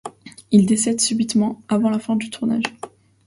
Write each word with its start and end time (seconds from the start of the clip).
Il 0.49 0.65
décède 0.65 0.99
subitement 0.99 1.61
avant 1.69 1.91
la 1.91 1.99
fin 1.99 2.15
du 2.15 2.31
tournage. 2.31 2.63